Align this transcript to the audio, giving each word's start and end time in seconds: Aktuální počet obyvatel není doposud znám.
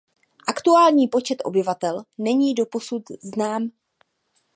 Aktuální 0.47 1.07
počet 1.07 1.37
obyvatel 1.43 2.03
není 2.19 2.53
doposud 2.53 3.03
znám. 3.23 3.71